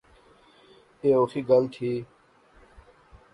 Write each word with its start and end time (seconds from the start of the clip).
ایہہ 1.01 1.17
اوخی 1.19 1.41
گل 1.49 1.63
تھی 1.73 1.91